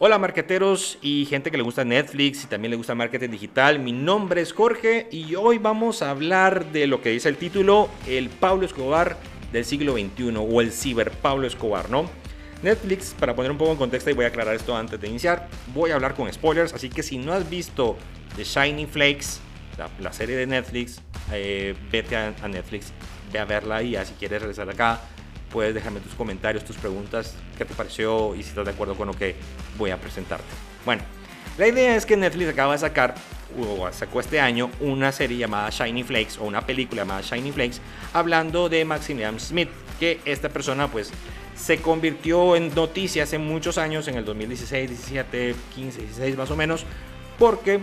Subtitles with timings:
[0.00, 3.78] Hola marqueteros y gente que le gusta Netflix y también le gusta marketing digital.
[3.78, 7.88] Mi nombre es Jorge y hoy vamos a hablar de lo que dice el título,
[8.08, 9.16] el Pablo Escobar
[9.52, 12.10] del siglo XXI o el ciber Pablo Escobar, ¿no?
[12.64, 15.48] Netflix, para poner un poco en contexto y voy a aclarar esto antes de iniciar,
[15.72, 17.96] voy a hablar con spoilers, así que si no has visto
[18.34, 19.38] The Shining Flakes,
[20.00, 21.00] la, serie de Netflix,
[21.32, 22.92] eh, vete a, Netflix,
[23.32, 25.02] ve a verla y ya si quieres regresar acá,
[25.54, 29.06] puedes dejarme tus comentarios, tus preguntas, qué te pareció y si estás de acuerdo con
[29.06, 29.36] lo que
[29.78, 30.44] voy a presentarte.
[30.84, 31.02] Bueno,
[31.56, 33.14] la idea es que Netflix acaba de sacar,
[33.56, 37.80] o sacó este año, una serie llamada Shiny Flakes, o una película llamada Shiny Flakes,
[38.12, 39.68] hablando de Maximilian Smith,
[40.00, 41.12] que esta persona pues
[41.54, 46.56] se convirtió en noticia hace muchos años, en el 2016, 17, 15, 16 más o
[46.56, 46.84] menos,
[47.38, 47.78] porque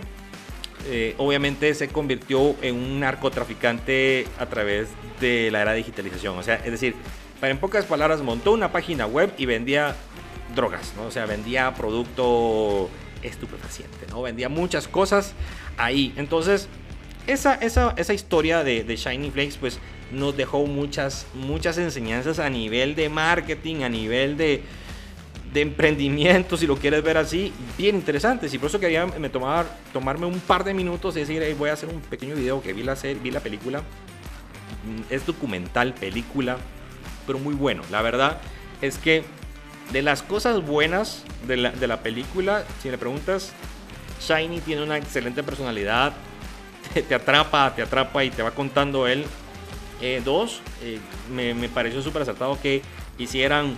[0.88, 4.90] eh, obviamente se convirtió en un narcotraficante a través
[5.22, 6.38] de la era de digitalización.
[6.38, 6.96] O sea, es decir,
[7.50, 9.96] en pocas palabras, montó una página web y vendía
[10.56, 11.06] drogas, ¿no?
[11.06, 12.90] O sea, vendía producto
[13.24, 14.22] estupefaciente, ¿no?
[14.22, 15.34] Vendía muchas cosas
[15.78, 16.14] ahí.
[16.18, 16.68] Entonces,
[17.28, 19.80] esa, esa, esa historia de, de, Shiny Flakes, pues
[20.12, 24.64] nos dejó muchas, muchas enseñanzas a nivel de marketing, a nivel de,
[25.54, 28.54] emprendimiento, si lo quieres ver así, bien interesantes.
[28.54, 31.74] Y por eso quería me tomar, tomarme un par de minutos y decir, voy a
[31.74, 33.82] hacer un pequeño video que vi la, vi la película.
[35.10, 36.58] Es documental, película
[37.26, 37.84] pero muy bueno.
[37.92, 38.40] La verdad
[38.82, 39.24] es que
[39.92, 43.52] de las cosas buenas de la, de la película, si me preguntas,
[44.22, 46.14] Shiny tiene una excelente personalidad,
[46.94, 49.26] te, atrapa, te atrapa y te va contando él.
[50.02, 51.00] Eh, dos, eh,
[51.32, 52.82] me, me, pareció súper acertado que
[53.20, 53.76] hicieran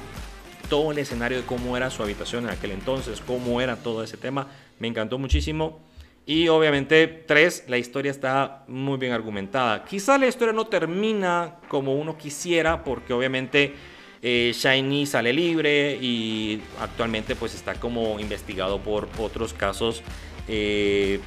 [0.70, 4.18] todo el escenario de cómo era su habitación en aquel entonces, cómo era todo ese
[4.18, 4.48] tema.
[4.80, 5.80] Me encantó muchísimo.
[6.26, 9.84] Y obviamente, tres, la historia está muy bien argumentada.
[9.84, 13.74] Quizá la historia no termina como uno quisiera, porque obviamente
[14.22, 20.02] eh, Shiny sale libre y actualmente pues está como investigado por otros casos
[20.48, 21.20] eh,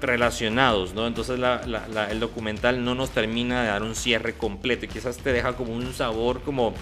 [0.00, 1.06] relacionados, ¿no?
[1.06, 5.56] Entonces el documental no nos termina de dar un cierre completo y quizás te deja
[5.56, 6.72] como un sabor como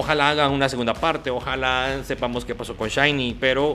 [0.00, 3.74] Ojalá hagan una segunda parte, ojalá sepamos qué pasó con Shiny, pero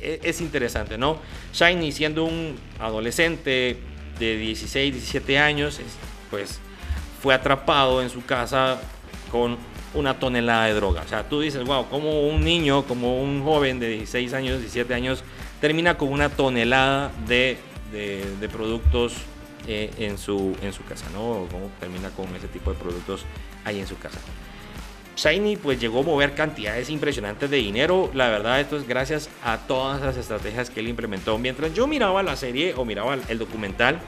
[0.00, 1.18] eh, es interesante, ¿no?
[1.52, 3.76] Shiny siendo un adolescente
[4.18, 5.78] de 16, 17 años,
[6.30, 6.58] pues
[7.22, 8.80] fue atrapado en su casa
[9.30, 9.58] con
[9.92, 11.02] una tonelada de droga.
[11.02, 14.94] O sea, tú dices, wow, como un niño, como un joven de 16 años, 17
[14.94, 15.22] años,
[15.60, 17.58] termina con una tonelada de,
[17.92, 19.16] de, productos
[19.66, 21.46] eh, en, su, en su casa, ¿no?
[21.50, 23.26] ¿Cómo termina con ese tipo de productos
[23.66, 24.18] ahí en su casa?
[25.18, 28.08] Shiny pues llegó a mover cantidades impresionantes de dinero.
[28.14, 31.36] La verdad esto es gracias a todas las estrategias que él implementó.
[31.38, 34.00] Mientras yo miraba la serie o miraba el documental,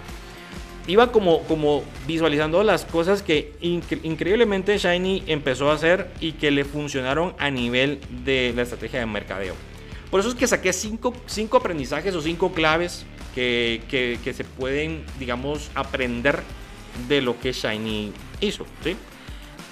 [0.86, 6.64] iba como, como visualizando las cosas que increíblemente Shiny empezó a hacer y que le
[6.64, 9.54] funcionaron a nivel de la estrategia de mercadeo.
[10.10, 13.04] Por eso es que saqué cinco, cinco aprendizajes o cinco claves
[13.34, 16.40] que, que, que, se pueden, digamos, aprender
[17.08, 18.66] de lo que Shiny hizo.
[18.82, 18.96] ¿sí?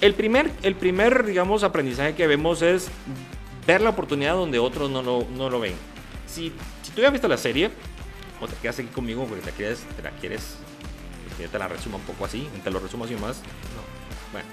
[0.01, 2.87] El primer, el primer, digamos, aprendizaje que vemos es
[3.67, 5.73] ver la oportunidad donde otros no lo, no lo ven.
[6.25, 7.69] Si, si tú ya has visto la serie,
[8.39, 10.55] o te quedas aquí conmigo porque te quieres, te la quieres,
[11.51, 13.37] te la resuma un poco así, te lo resumo así más.
[13.39, 14.31] No.
[14.31, 14.47] Bueno.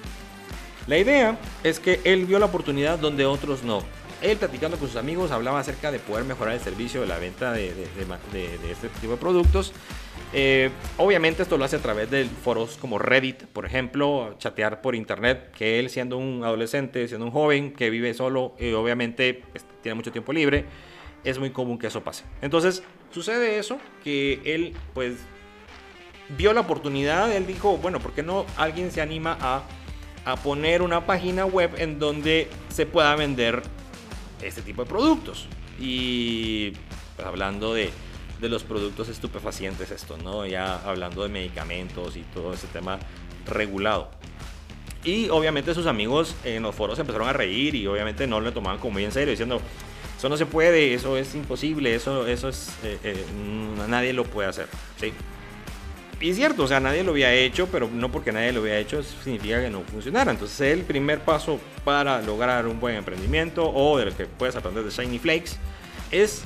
[0.89, 3.83] La idea es que él vio la oportunidad donde otros no.
[4.23, 7.53] Él platicando con sus amigos hablaba acerca de poder mejorar el servicio de la venta
[7.53, 7.87] de, de,
[8.33, 9.73] de, de este tipo de productos
[10.33, 14.95] eh, obviamente esto lo hace a través de foros como Reddit, por ejemplo, chatear por
[14.95, 19.65] internet, que él siendo un adolescente, siendo un joven que vive solo y obviamente pues,
[19.83, 20.65] tiene mucho tiempo libre,
[21.25, 22.25] es muy común que eso pase.
[22.43, 22.83] Entonces,
[23.13, 25.17] sucede eso, que él pues
[26.37, 29.63] vio la oportunidad, él dijo, bueno, ¿por qué no alguien se anima a,
[30.25, 33.63] a poner una página web en donde se pueda vender
[34.43, 35.47] este tipo de productos?
[35.79, 36.73] Y
[37.15, 37.91] pues, hablando de
[38.41, 40.47] de los productos estupefacientes esto, ¿no?
[40.47, 42.99] Ya hablando de medicamentos y todo ese tema
[43.47, 44.11] regulado.
[45.05, 48.79] Y obviamente sus amigos en los foros empezaron a reír y obviamente no lo tomaban
[48.79, 49.61] como muy en serio, diciendo,
[50.19, 53.25] eso no se puede, eso es imposible, eso, eso es, eh, eh,
[53.89, 54.67] nadie lo puede hacer,
[55.01, 55.13] ¿sí?
[56.19, 58.79] Y es cierto, o sea, nadie lo había hecho, pero no porque nadie lo había
[58.79, 60.31] hecho significa que no funcionara.
[60.31, 64.83] Entonces el primer paso para lograr un buen emprendimiento o de lo que puedes aprender
[64.83, 65.53] de Shiny Flakes
[66.11, 66.45] es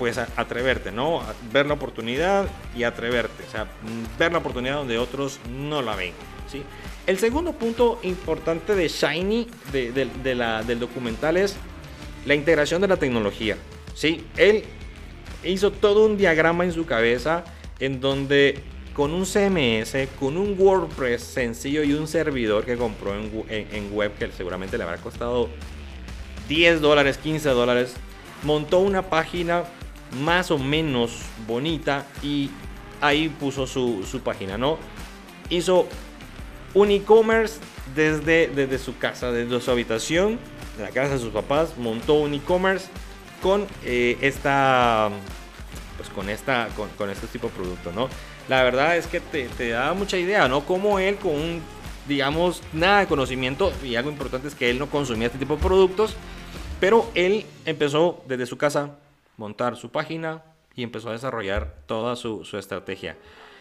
[0.00, 1.20] pues atreverte, ¿no?
[1.52, 3.66] Ver la oportunidad y atreverte, o sea,
[4.18, 6.14] ver la oportunidad donde otros no la ven,
[6.50, 6.62] ¿sí?
[7.06, 11.54] El segundo punto importante de Shiny, de, la, del documental, es
[12.24, 13.58] la integración de la tecnología,
[13.94, 14.24] ¿sí?
[14.38, 14.64] Él
[15.44, 17.44] hizo todo un diagrama en su cabeza
[17.78, 18.58] en donde
[18.94, 24.14] con un CMS, con un WordPress sencillo y un servidor que compró en, en web
[24.18, 25.50] que seguramente le habrá costado
[26.48, 27.96] 10 dólares, 15 dólares,
[28.44, 29.64] montó una página
[30.12, 32.50] más o menos bonita y
[33.00, 34.78] ahí puso su, su página, ¿no?
[35.48, 35.86] Hizo
[36.74, 37.58] un e-commerce
[37.94, 40.38] desde, desde su casa, desde su habitación,
[40.76, 42.88] de la casa de sus papás, montó un e-commerce
[43.42, 45.10] con eh, esta
[45.96, 48.08] pues con esta con, con, este tipo de producto, ¿no?
[48.48, 50.64] La verdad es que te, te da mucha idea, ¿no?
[50.64, 51.62] Como él con un
[52.08, 55.62] digamos nada de conocimiento y algo importante es que él no consumía este tipo de
[55.62, 56.16] productos,
[56.80, 58.96] pero él empezó desde su casa
[59.40, 60.44] montar su página
[60.76, 63.16] y empezó a desarrollar toda su, su estrategia.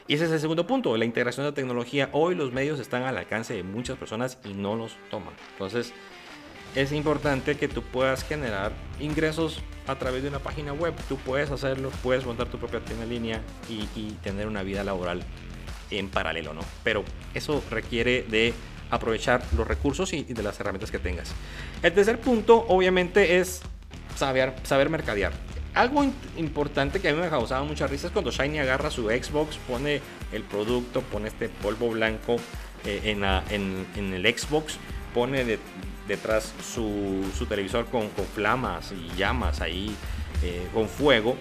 [0.08, 2.10] Y ese es el segundo punto, la integración de tecnología.
[2.12, 5.34] Hoy los medios están al alcance de muchas personas y no los toman.
[5.54, 5.94] Entonces,
[6.76, 10.94] es importante que tú puedas generar ingresos a través de una página web.
[11.08, 15.24] Tú puedes hacerlo, puedes montar tu propia tienda en línea y, tener una vida laboral
[15.92, 16.62] en paralelo, ¿no?
[16.84, 18.54] Pero eso requiere de
[18.92, 21.34] aprovechar los recursos y, de las herramientas que tengas.
[21.82, 23.62] El tercer punto, obviamente, es
[24.16, 25.34] saber, saber mercadear.
[25.76, 26.04] Algo
[26.38, 30.02] importante que a mí me causaba mucha risa es cuando Shiny agarra su Xbox, pone
[30.32, 32.38] el producto, pone este polvo blanco
[32.86, 34.78] eh, en, el Xbox,
[35.14, 35.60] pone
[36.08, 39.96] detrás su, televisor con, con, flamas y llamas ahí,
[40.44, 41.38] eh, con fuego.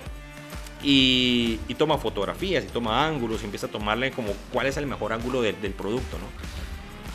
[0.82, 4.86] Y, y, toma fotografías y toma ángulos y empieza a tomarle como cuál es el
[4.86, 6.26] mejor ángulo del producto, ¿no?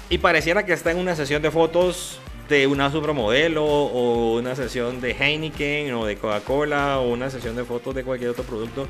[0.10, 2.20] Y pareciera que está en una sesión de fotos
[2.68, 7.96] una supermodelo o una sesión de Heineken o de Coca-Cola o una sesión de fotos
[7.96, 8.88] de cualquier otro producto.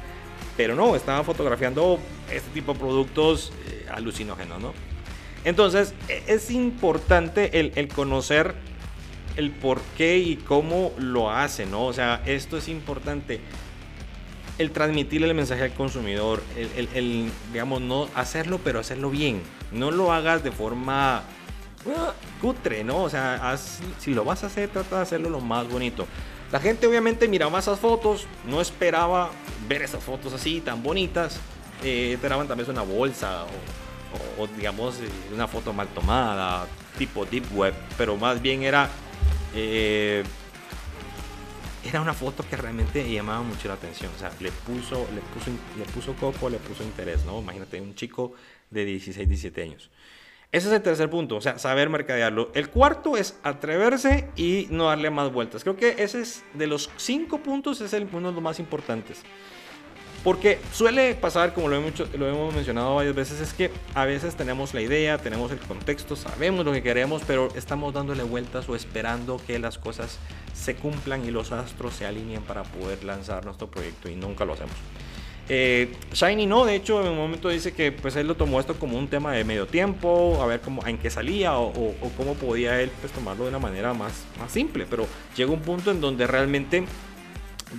[0.57, 1.99] Pero no, estaba fotografiando
[2.31, 4.73] este tipo de productos eh, alucinógenos, ¿no?
[5.45, 8.53] Entonces, e, es importante el, conocer
[9.35, 11.85] el por qué y cómo lo hace, ¿no?
[11.85, 13.39] O sea, esto es importante.
[14.59, 19.41] El transmitirle el mensaje al consumidor, el, el, el digamos, no hacerlo, pero hacerlo bien.
[19.71, 21.23] No lo hagas de forma
[22.41, 23.03] cutre, ¿no?
[23.03, 23.57] O sea,
[23.99, 26.07] si lo vas a hacer, trata de hacerlo lo más bonito.
[26.51, 29.31] La gente obviamente miraba esas fotos, no esperaba
[29.67, 31.39] ver esas fotos así tan bonitas.
[31.83, 33.45] Eh, también una bolsa
[34.37, 38.87] o, digamos eh, una foto mal tomada, tipo deep web, pero más bien era
[39.55, 40.23] eh,
[41.83, 44.11] era una foto que realmente llamaba mucho la atención.
[44.15, 47.39] O sea, le puso, le puso, le puso coco, le puso interés, ¿no?
[47.39, 48.33] Imagínate un chico
[48.69, 49.89] de 16, 17 años.
[50.53, 52.51] Ese es el tercer punto, o sea, saber mercadearlo.
[52.53, 55.63] El cuarto es atreverse y no darle más vueltas.
[55.63, 59.23] Creo que ese es de los cinco puntos, es el, uno de los más importantes.
[60.23, 64.35] Porque suele pasar, como lo hemos, lo hemos mencionado varias veces, es que a veces
[64.35, 68.75] tenemos la idea, tenemos el contexto, sabemos lo que queremos, pero estamos dándole vueltas o
[68.75, 70.19] esperando que las cosas
[70.53, 74.53] se cumplan y los astros se alineen para poder lanzar nuestro proyecto y nunca lo
[74.53, 74.75] hacemos.
[75.49, 78.75] Eh, Shiny no, de hecho en un momento dice que pues él lo tomó esto
[78.79, 82.79] como un tema de medio tiempo, a ver cómo, en qué salía o, cómo podía
[82.79, 85.05] él pues tomarlo de una manera más, más simple, pero
[85.35, 86.85] llega un punto en donde realmente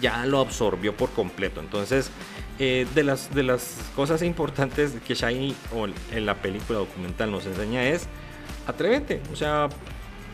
[0.00, 1.60] ya lo absorbió por completo.
[1.60, 2.10] Entonces,
[2.58, 7.46] eh, de, las, de las cosas importantes que Shiny o en la película documental nos
[7.46, 8.08] enseña es
[8.66, 9.68] atrévete, o sea,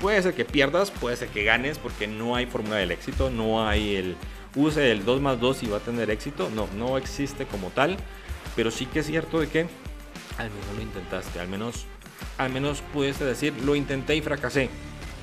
[0.00, 3.66] puede ser que pierdas, puede ser que ganes, porque no hay fórmula del éxito, no
[3.66, 4.16] hay el
[4.54, 6.50] use el 2 más 2 y va a tener éxito.
[6.54, 7.96] No, no existe como tal.
[8.56, 9.66] Pero sí que es cierto de que
[10.38, 11.40] al menos lo intentaste.
[11.40, 11.86] Al menos,
[12.38, 14.68] al menos pudiste decir, lo intenté y fracasé.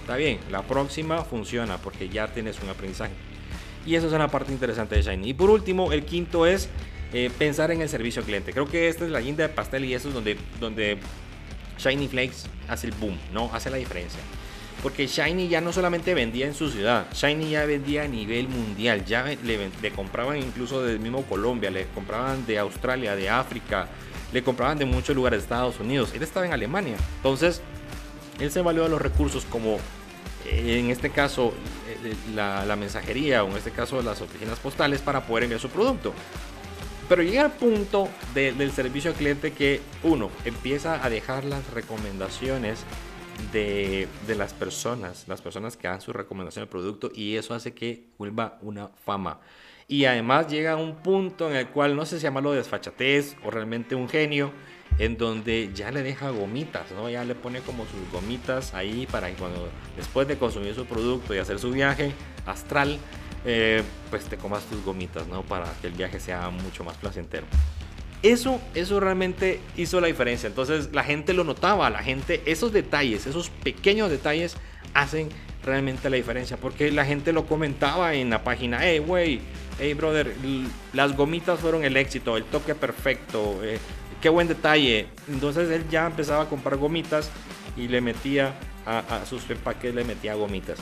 [0.01, 3.11] Está bien, la próxima funciona porque ya tienes un aprendizaje.
[3.85, 5.29] Y eso es una parte interesante de Shiny.
[5.29, 6.69] Y por último, el quinto es
[7.13, 8.53] eh, pensar en el servicio al cliente.
[8.53, 10.97] Creo que esta es la guinda de pastel y eso es donde, donde
[11.77, 13.49] Shiny Flakes hace el boom, ¿no?
[13.53, 14.19] Hace la diferencia.
[14.83, 19.05] Porque Shiny ya no solamente vendía en su ciudad, Shiny ya vendía a nivel mundial.
[19.05, 23.87] Ya le, compraban incluso del mismo Colombia, le compraban de Australia, de África,
[24.31, 26.11] le compraban de muchos lugares de Estados Unidos.
[26.13, 26.95] Él estaba en Alemania.
[27.17, 27.61] Entonces,
[28.39, 29.79] él se valió de los recursos como
[30.45, 31.53] eh, en este caso
[32.03, 36.13] eh, la, mensajería o en este caso las oficinas postales para poder enviar su producto.
[37.09, 42.79] Pero llega al punto del servicio al cliente que uno empieza a dejar las recomendaciones
[43.51, 48.05] de, las personas, las personas que dan su recomendación del producto y eso hace que
[48.17, 49.39] vuelva una fama.
[49.87, 53.51] Y además llega a un punto en el cual no sé si llamarlo desfachatez o
[53.51, 54.51] realmente un genio,
[54.99, 57.09] en donde ya le deja gomitas, ¿no?
[57.09, 61.35] Ya le pone como sus gomitas ahí para que cuando después de consumir su producto
[61.35, 62.13] y hacer su viaje
[62.45, 62.97] astral,
[63.45, 65.43] eh, pues te comas tus gomitas, ¿no?
[65.43, 67.45] Para que el viaje sea mucho más placentero.
[68.23, 70.47] Eso, eso realmente hizo la diferencia.
[70.47, 74.57] Entonces la gente lo notaba, la gente, esos detalles, esos pequeños detalles
[74.93, 75.29] hacen
[75.63, 76.57] realmente la diferencia.
[76.57, 79.41] Porque la gente lo comentaba en la página, hey, wey,
[79.79, 80.33] hey, brother,
[80.93, 83.77] las gomitas fueron el éxito, el toque perfecto, eh,
[84.21, 85.07] qué buen detalle.
[85.27, 87.29] Entonces él ya empezaba a comprar gomitas
[87.75, 88.55] y le metía
[88.85, 90.79] a, sus empaques, le metía gomitas.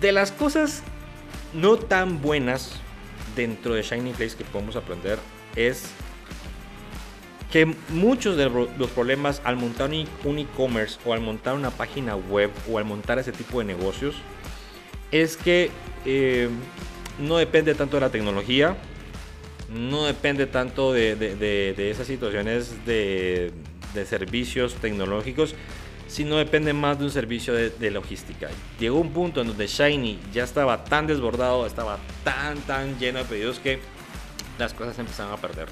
[0.00, 0.82] De las cosas
[1.54, 2.72] no tan buenas
[3.36, 5.18] dentro de Shiny Place que podemos aprender
[5.56, 5.90] es
[7.52, 9.90] que muchos de los problemas al montar
[10.24, 14.14] un e-commerce o al montar una página web o al montar ese tipo de negocios
[15.10, 15.70] es que
[16.06, 16.48] eh,
[17.20, 18.76] no depende tanto de la tecnología,
[19.70, 23.52] no depende tanto de, esas situaciones de,
[24.06, 25.54] servicios tecnológicos,
[26.08, 28.48] sino depende más de un servicio de, logística.
[28.80, 33.24] Llegó un punto en donde Shiny ya estaba tan desbordado, estaba tan, tan lleno de
[33.26, 33.80] pedidos que
[34.58, 35.68] las cosas se empezaron a perder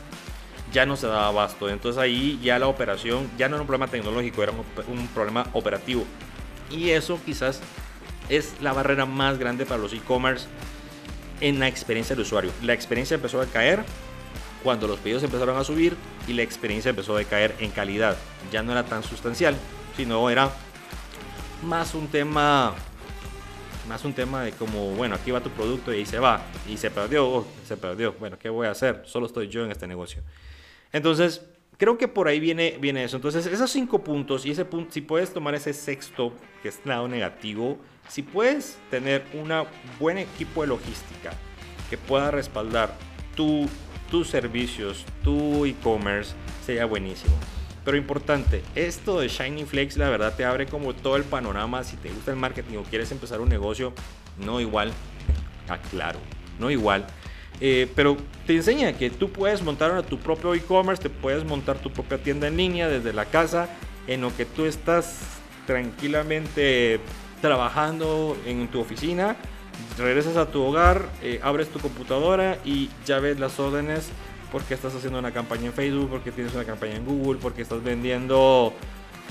[0.72, 1.68] ya no se daba abasto.
[1.68, 6.04] Entonces ahí ya la operación ya no era un problema tecnológico, era un, problema operativo.
[6.70, 7.60] Y eso quizás
[8.28, 10.46] es la barrera más grande para los e-commerce
[11.40, 12.52] en la experiencia del usuario.
[12.62, 13.84] La experiencia empezó a caer
[14.62, 15.96] cuando los pedidos empezaron a subir
[16.28, 18.16] y la experiencia empezó a caer en calidad.
[18.52, 19.56] Ya no era tan sustancial,
[19.96, 20.50] sino era
[21.62, 22.74] más un tema
[23.90, 26.40] más un tema de como, bueno, aquí va tu producto y se va.
[26.68, 28.14] Y se perdió, oh, se perdió.
[28.20, 29.02] Bueno, ¿qué voy a hacer?
[29.04, 30.22] Solo estoy yo en este negocio.
[30.92, 31.44] Entonces,
[31.76, 33.16] creo que por ahí viene, viene eso.
[33.16, 36.32] Entonces, esos cinco puntos y ese punto, si puedes tomar ese sexto,
[36.62, 37.78] que es lado negativo,
[38.08, 39.50] si puedes tener un
[39.98, 41.32] buen equipo de logística
[41.90, 42.96] que pueda respaldar
[43.34, 43.68] tu,
[44.08, 47.34] tus servicios, tu e-commerce, sería buenísimo.
[47.90, 51.82] Pero importante, esto de Shiny Flex la verdad te abre como todo el panorama.
[51.82, 53.92] Si te gusta el marketing o quieres empezar un negocio,
[54.38, 54.92] no igual,
[55.68, 56.20] aclaro,
[56.60, 57.04] no igual
[57.60, 58.16] eh, pero
[58.46, 62.46] te enseña que tú puedes montar tu propio e-commerce, te puedes montar tu propia tienda
[62.46, 63.68] en línea desde la casa,
[64.06, 65.18] en lo que tú estás
[65.66, 67.00] tranquilamente
[67.42, 69.34] trabajando en tu oficina,
[69.98, 74.10] regresas a tu hogar, eh, abres tu computadora y ya ves las órdenes
[74.50, 77.82] porque estás haciendo una campaña en Facebook, porque tienes una campaña en Google, porque estás
[77.82, 78.72] vendiendo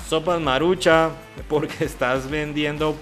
[0.08, 1.10] sopas marucha,
[1.48, 2.96] porque estás vendiendo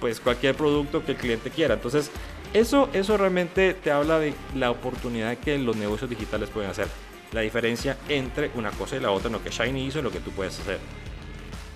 [0.00, 1.74] pues cualquier producto que el cliente quiera.
[1.74, 2.10] Entonces,
[2.52, 6.88] eso, eso realmente te habla de la oportunidad que los negocios digitales pueden hacer.
[7.32, 10.20] La diferencia entre una cosa y la otra, lo que Shiny hizo y lo que
[10.20, 10.78] tú puedes hacer.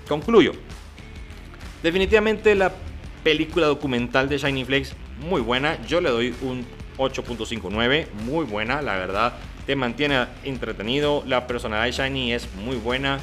[0.09, 0.53] Concluyo.
[1.83, 2.73] Definitivamente la
[3.25, 4.95] película documental de Shiny Flex,
[5.29, 5.85] muy buena.
[5.87, 6.65] Yo le doy un
[6.99, 9.35] 8.59, muy buena, la verdad.
[9.67, 11.23] Te mantiene entretenido.
[11.27, 13.19] La personalidad de Shiny es muy buena.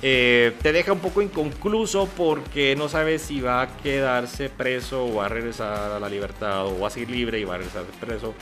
[0.00, 5.14] Eh, te deja un poco inconcluso porque no sabes si va a quedarse preso o
[5.16, 7.84] va a regresar a la libertad o va a seguir libre y va a regresar
[8.00, 8.34] preso.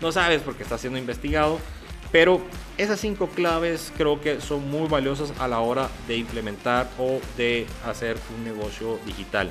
[0.00, 1.58] No sabes porque está siendo investigado.
[2.14, 2.40] Pero
[2.78, 7.66] esas cinco claves creo que son muy valiosas a la hora de implementar o de
[7.84, 9.50] hacer un negocio digital.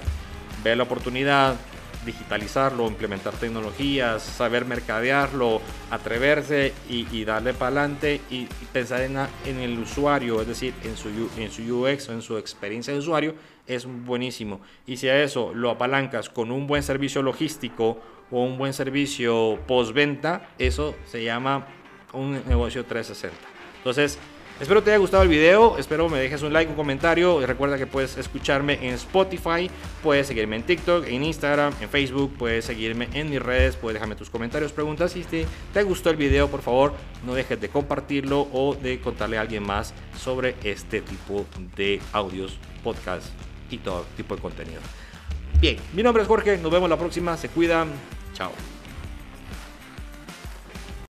[0.64, 1.58] Ve la oportunidad,
[2.06, 9.80] digitalizarlo, implementar tecnologías, saber mercadearlo, atreverse y, darle para adelante y, pensar en, en, el
[9.80, 13.36] usuario, es decir, en su, en su UX o en su experiencia de usuario,
[13.68, 14.62] es buenísimo.
[14.86, 18.00] Y si a eso lo apalancas con un buen servicio logístico
[18.32, 21.68] o un buen servicio postventa, eso se llama
[22.14, 23.36] un negocio 360.
[23.78, 24.18] Entonces,
[24.64, 27.42] Espero te haya gustado el video, espero me dejes un like, un comentario.
[27.42, 29.70] Y recuerda que puedes escucharme en Spotify,
[30.02, 34.16] puedes seguirme en TikTok, en Instagram, en Facebook, puedes seguirme en mis redes, puedes dejarme
[34.16, 35.12] tus comentarios, preguntas.
[35.12, 36.94] Si te, gustó el video, por favor,
[37.26, 42.58] no dejes de compartirlo o de contarle a alguien más sobre este tipo de audios,
[42.86, 43.34] podcasts
[43.70, 44.80] y todo tipo de contenido.
[45.60, 47.90] Bien, mi nombre es Jorge, nos vemos la próxima, se cuidan,
[48.34, 48.54] chao.